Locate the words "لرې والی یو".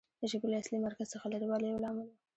1.33-1.83